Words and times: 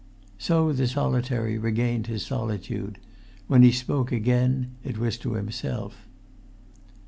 So 0.39 0.73
the 0.73 0.87
solitary 0.87 1.59
regained 1.59 2.07
his 2.07 2.25
solitude; 2.25 2.97
when 3.45 3.61
he 3.61 3.71
spoke 3.71 4.11
again, 4.11 4.71
it 4.83 4.97
was 4.97 5.15
to 5.19 5.33
himself. 5.33 6.07